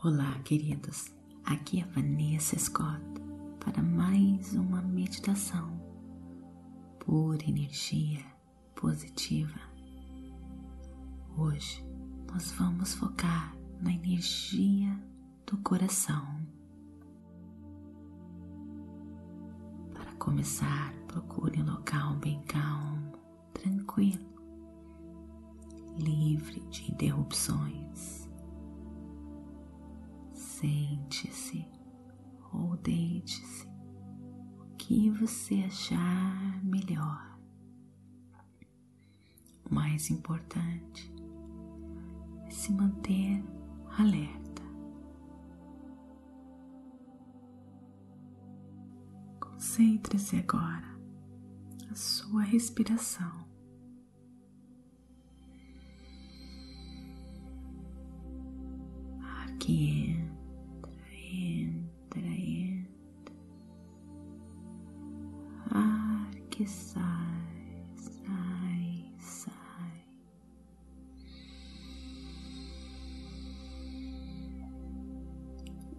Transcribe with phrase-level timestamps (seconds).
[0.00, 1.12] Olá, queridos.
[1.44, 3.02] Aqui é Vanessa Scott
[3.58, 5.76] para mais uma meditação
[7.00, 8.24] por energia
[8.76, 9.58] positiva.
[11.36, 11.84] Hoje
[12.30, 14.96] nós vamos focar na energia
[15.44, 16.46] do coração.
[19.92, 23.18] Para começar, procure um local bem calmo,
[23.52, 24.28] tranquilo,
[25.96, 27.77] livre de interrupções
[35.48, 37.38] você achar melhor.
[39.64, 41.10] O mais importante
[42.46, 43.42] é se manter
[43.98, 44.62] alerta.
[49.40, 50.98] Concentre-se agora
[51.88, 53.48] na sua respiração.
[59.22, 60.17] Ar que
[66.58, 70.04] que sai, sai, sai.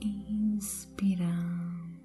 [0.00, 2.00] Inspirando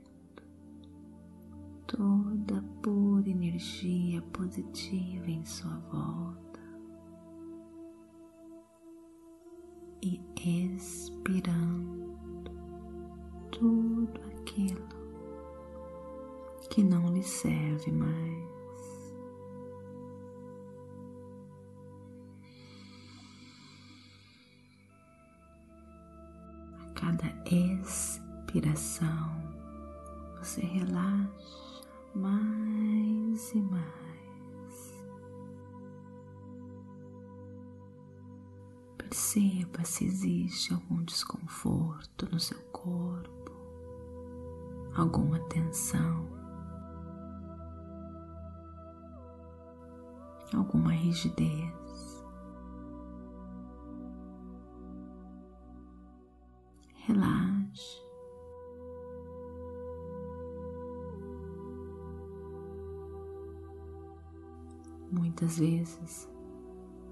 [1.88, 6.60] toda pura energia positiva em sua volta
[10.04, 10.22] e
[10.76, 12.14] expirando
[13.50, 14.93] tudo aquilo
[16.74, 19.14] que não lhe serve mais.
[26.80, 29.06] A cada expiração,
[30.40, 34.94] você relaxa mais e mais.
[38.98, 43.52] Perceba se existe algum desconforto no seu corpo,
[44.96, 46.33] alguma tensão.
[50.56, 51.74] Alguma rigidez.
[57.06, 58.02] Relaxe.
[65.12, 66.30] Muitas vezes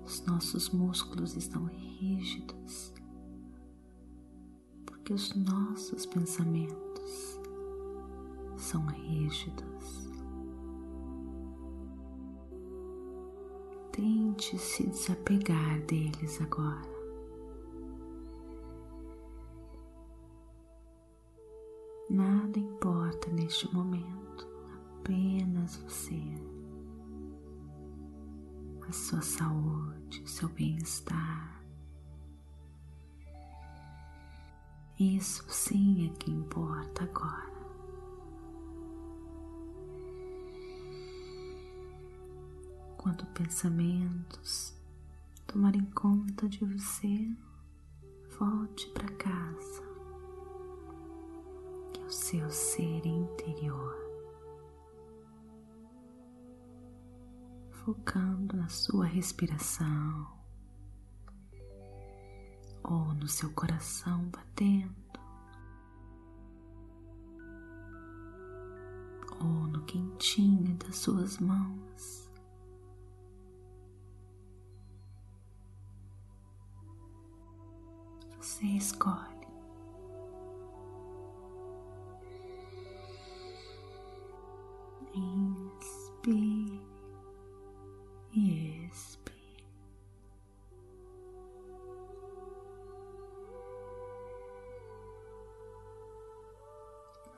[0.03, 2.93] os nossos músculos estão rígidos
[4.85, 7.39] porque os nossos pensamentos
[8.55, 10.10] são rígidos.
[13.91, 16.89] Tente se desapegar deles agora.
[22.09, 24.47] Nada importa neste momento,
[24.99, 26.21] apenas você,
[28.87, 31.63] a sua saúde, o seu bem-estar.
[34.99, 37.50] Isso sim é que importa agora.
[43.01, 44.75] Quando pensamentos
[45.47, 47.35] tomarem conta de você,
[48.37, 49.81] volte para casa,
[51.91, 53.97] que é o seu ser interior,
[57.71, 60.39] focando na sua respiração
[62.83, 65.01] ou no seu coração batendo.
[69.39, 72.20] Ou no quentinho das suas mãos.
[78.41, 79.29] Você escolhe.
[85.13, 86.81] Inspire
[88.33, 89.65] e expire.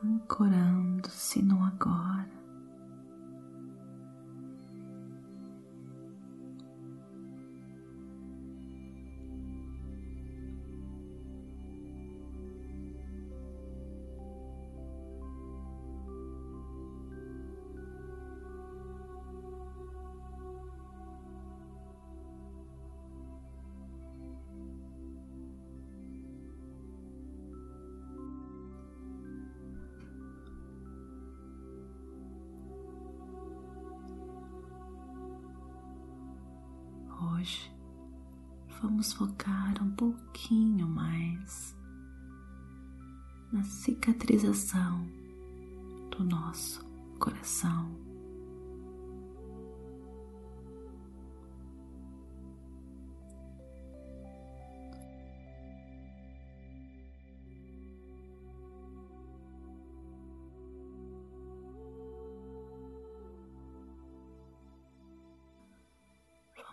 [0.01, 2.32] Ancorando-se no agora.
[38.83, 41.73] Vamos focar um pouquinho mais
[43.49, 45.07] na cicatrização
[46.11, 46.83] do nosso
[47.17, 48.02] coração.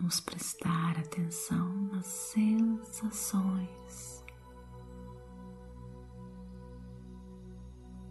[0.00, 3.44] Vamos prestar atenção nas sensações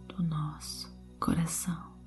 [0.06, 0.88] do nosso
[1.18, 1.98] coração.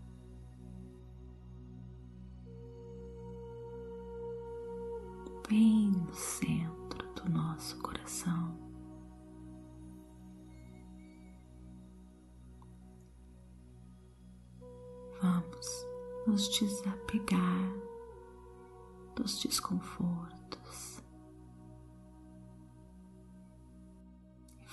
[5.49, 8.57] Bem no centro do nosso coração.
[15.21, 15.85] Vamos
[16.25, 17.82] nos desapegar
[19.15, 21.03] dos desconfortos.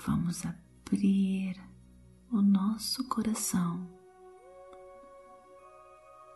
[0.06, 1.60] Vamos abrir
[2.32, 3.86] o nosso coração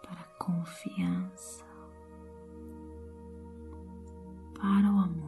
[0.02, 1.64] para a confiança,
[4.54, 5.23] para o amor.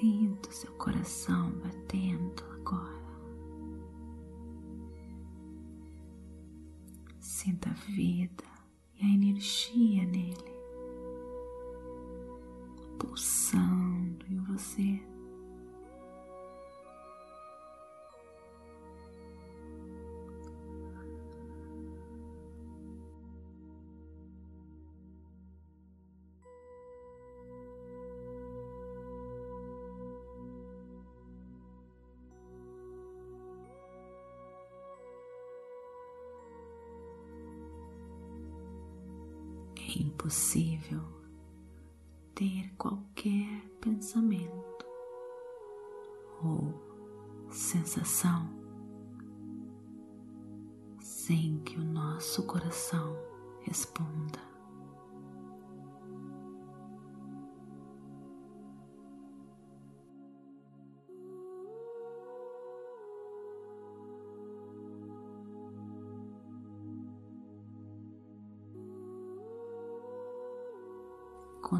[0.00, 3.02] Sinta o seu coração batendo agora.
[7.18, 8.44] Sinta a vida
[8.94, 9.79] e a energia
[40.02, 41.02] impossível
[42.34, 44.86] ter qualquer pensamento
[46.42, 46.74] ou
[47.50, 48.48] sensação
[51.00, 53.16] sem que o nosso coração
[53.62, 54.49] responda.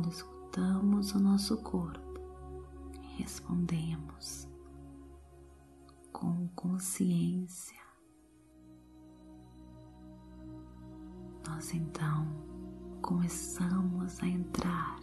[0.00, 2.00] Quando escutamos o nosso corpo
[3.18, 4.48] respondemos
[6.10, 7.78] com consciência,
[11.46, 12.26] nós então
[13.02, 14.98] começamos a entrar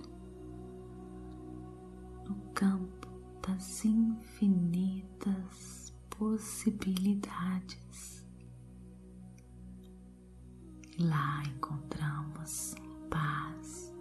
[2.25, 3.07] no campo
[3.47, 8.25] das infinitas possibilidades.
[10.99, 12.73] Lá encontramos
[13.11, 13.95] paz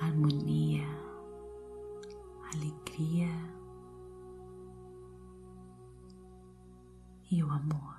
[0.00, 0.86] harmonia,
[2.52, 3.28] alegria
[7.30, 7.98] e o amor.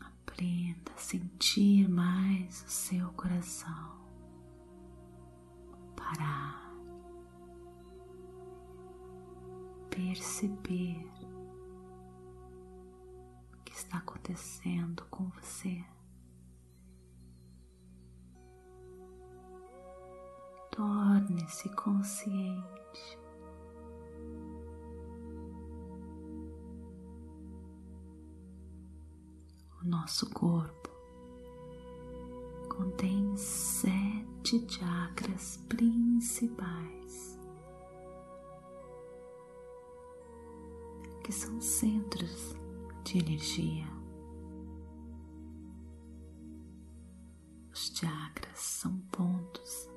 [0.00, 3.98] Aprenda a sentir mais o seu coração
[5.96, 6.72] parar,
[9.90, 11.04] perceber
[13.52, 15.84] o que está acontecendo com você.
[20.78, 23.18] Torne-se consciente.
[29.82, 30.88] O nosso corpo
[32.68, 37.40] contém sete chakras principais,
[41.24, 42.54] que são centros
[43.02, 43.88] de energia.
[47.72, 49.87] Os chakras são pontos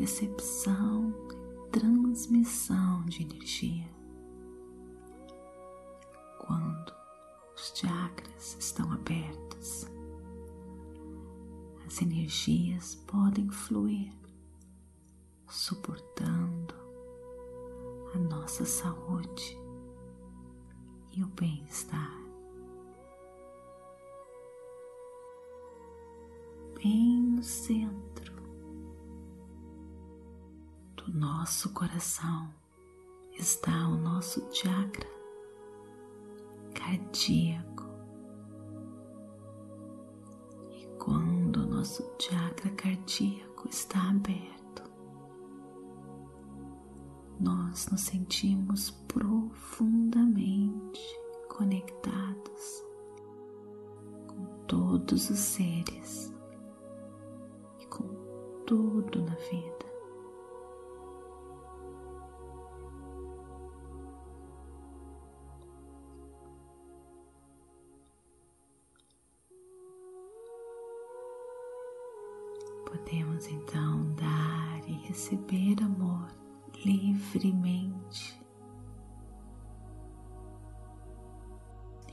[0.00, 1.12] recepção
[1.66, 3.88] e transmissão de energia.
[6.38, 6.92] Quando
[7.54, 9.88] os chakras estão abertos,
[11.84, 14.12] as energias podem fluir,
[15.48, 16.74] suportando
[18.14, 19.58] a nossa saúde
[21.12, 22.16] e o bem-estar.
[26.80, 28.07] Bem no centro
[31.08, 32.52] do nosso coração
[33.32, 35.08] está o nosso chakra
[36.74, 37.84] cardíaco.
[40.70, 44.82] E quando o nosso chakra cardíaco está aberto,
[47.40, 51.00] nós nos sentimos profundamente
[51.48, 52.84] conectados
[54.26, 56.34] com todos os seres
[57.80, 58.04] e com
[58.66, 59.87] tudo na vida.
[72.88, 76.26] Podemos então dar e receber amor
[76.82, 78.40] livremente.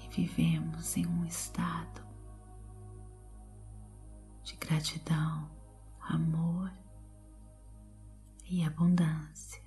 [0.04, 2.06] E vivemos em um estado
[4.44, 5.50] de gratidão,
[6.02, 6.70] amor
[8.44, 9.64] e abundância.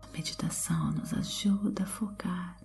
[0.00, 2.59] A meditação nos ajuda a focar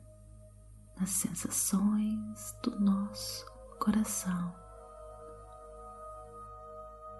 [1.00, 3.46] nas sensações do nosso
[3.80, 4.56] coração,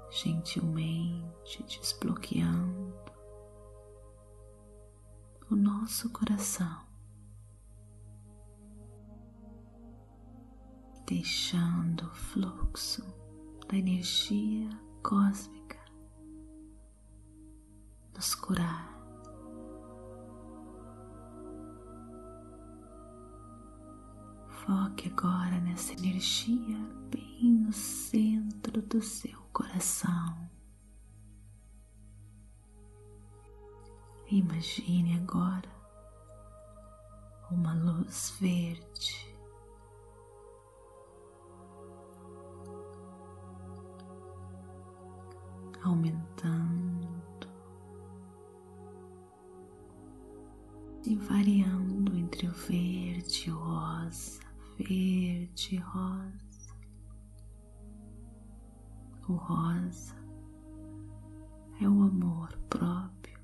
[0.10, 2.96] gentilmente desbloqueando
[5.50, 6.86] o nosso coração,
[11.06, 13.04] deixando o fluxo
[13.68, 14.70] da energia
[15.04, 15.80] cósmica
[18.16, 18.95] nos curar
[24.66, 26.80] Foque agora nessa energia
[27.12, 30.50] bem no centro do seu coração.
[34.28, 35.70] Imagine agora
[37.52, 39.36] uma luz verde.
[45.84, 47.08] Aumentando
[51.06, 54.45] e variando entre o verde e o rosa
[54.78, 56.76] verde rosa.
[59.28, 60.16] O rosa
[61.82, 63.40] é o amor próprio.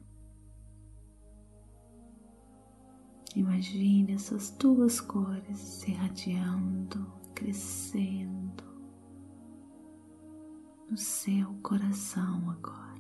[3.36, 8.64] Imagine essas duas cores se irradiando, crescendo
[10.90, 12.91] no seu coração agora.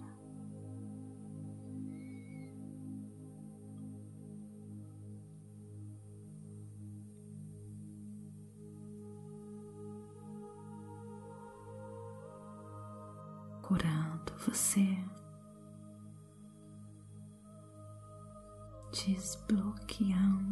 [13.71, 14.97] Curando você,
[18.91, 20.50] desbloqueando,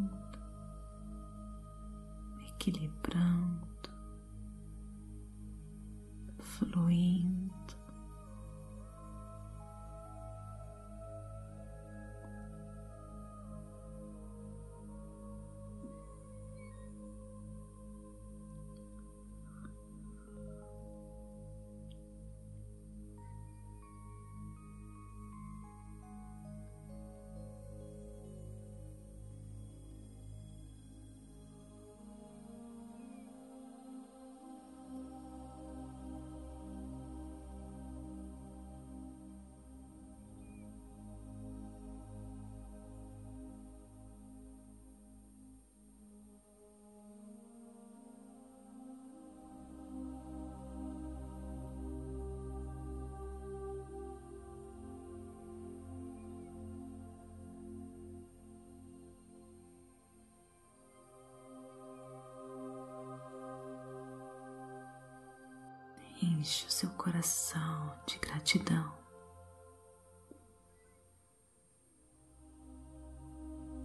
[66.39, 68.93] enche o seu coração de gratidão.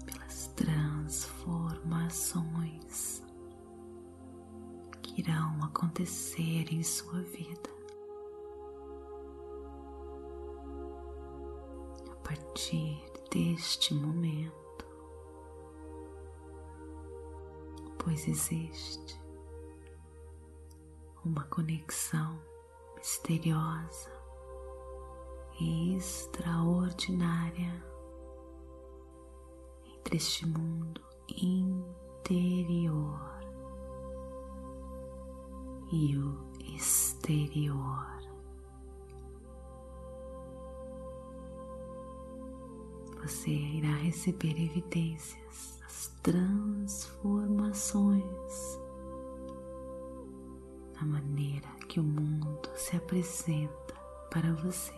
[0.06, 3.24] Pelas transformações
[5.02, 7.74] que irão acontecer em sua vida.
[12.12, 14.86] A partir deste momento,
[17.98, 19.23] pois existe
[21.24, 22.38] uma conexão
[22.96, 24.10] misteriosa
[25.60, 27.84] e extraordinária
[29.96, 31.00] entre este mundo
[31.30, 33.20] interior
[35.90, 38.12] e o exterior.
[43.22, 48.83] Você irá receber evidências das transformações
[51.04, 53.94] maneira que o mundo se apresenta
[54.30, 54.94] para você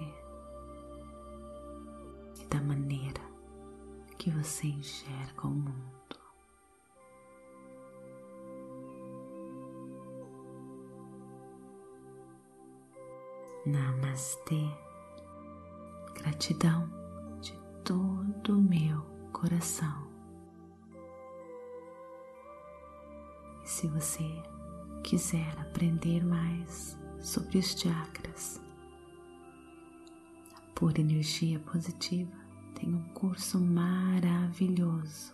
[2.40, 3.20] e da maneira
[4.18, 5.96] que você enxerga o mundo.
[13.66, 14.70] Namastê,
[16.14, 16.88] gratidão
[17.40, 20.06] de todo o meu coração.
[23.64, 24.42] E se você
[25.06, 28.60] quiser aprender mais sobre os chakras,
[30.56, 32.36] a pura energia positiva
[32.74, 35.32] tem um curso maravilhoso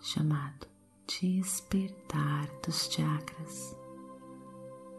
[0.00, 0.66] chamado
[1.06, 3.76] despertar dos chakras.